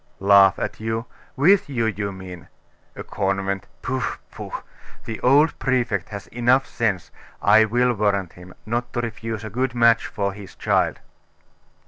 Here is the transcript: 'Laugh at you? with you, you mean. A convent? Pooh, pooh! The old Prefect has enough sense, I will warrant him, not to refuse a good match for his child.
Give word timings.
'Laugh 0.19 0.57
at 0.57 0.79
you? 0.79 1.05
with 1.35 1.69
you, 1.69 1.85
you 1.85 2.11
mean. 2.11 2.47
A 2.95 3.03
convent? 3.03 3.67
Pooh, 3.83 4.01
pooh! 4.31 4.51
The 5.05 5.19
old 5.19 5.59
Prefect 5.59 6.09
has 6.09 6.25
enough 6.29 6.65
sense, 6.65 7.11
I 7.39 7.65
will 7.65 7.93
warrant 7.93 8.33
him, 8.33 8.55
not 8.65 8.91
to 8.93 9.01
refuse 9.01 9.43
a 9.43 9.51
good 9.51 9.75
match 9.75 10.07
for 10.07 10.33
his 10.33 10.55
child. 10.55 10.97